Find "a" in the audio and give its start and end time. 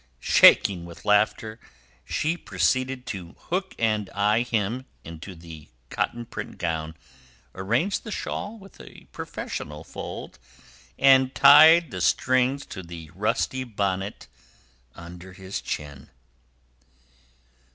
8.81-9.05